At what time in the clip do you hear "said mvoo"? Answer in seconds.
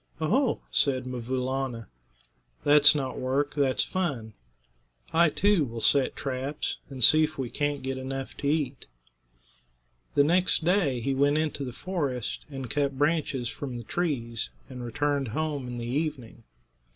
0.71-1.43